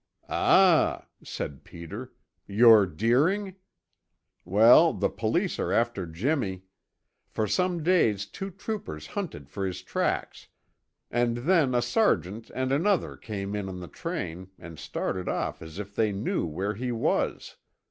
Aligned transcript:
"Ah," 0.29 1.05
said 1.23 1.63
Peter, 1.63 2.11
"you're 2.47 2.87
Deering? 2.87 3.55
Well, 4.43 4.93
the 4.93 5.11
police 5.11 5.59
are 5.59 5.71
after 5.71 6.07
Jimmy. 6.07 6.63
For 7.29 7.45
some 7.45 7.83
days 7.83 8.25
two 8.25 8.49
troopers 8.49 9.05
hunted 9.05 9.47
for 9.47 9.63
his 9.63 9.83
tracks 9.83 10.47
and 11.11 11.37
then 11.47 11.75
a 11.75 11.83
sergeant 11.83 12.49
and 12.55 12.71
another 12.71 13.15
came 13.15 13.55
in 13.55 13.69
on 13.69 13.79
the 13.79 13.87
train 13.87 14.49
and 14.57 14.79
started 14.79 15.29
off 15.29 15.61
as 15.61 15.77
if 15.77 15.93
they 15.93 16.11
knew 16.11 16.47
where 16.47 16.73
he 16.73 16.91
was. 16.91 17.57